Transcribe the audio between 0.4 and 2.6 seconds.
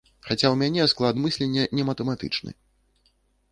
ў мяне склад мыслення не матэматычны.